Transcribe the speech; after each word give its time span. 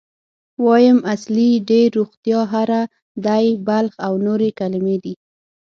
وایم، 0.65 0.97
اصلي، 1.13 1.49
ډېر، 1.69 1.87
روغتیا، 1.99 2.39
هره، 2.53 2.81
دی، 3.25 3.45
بلخ 3.67 3.93
او 4.05 4.13
نورې 4.25 4.49
کلمې 4.59 4.97
دي. 5.03 5.13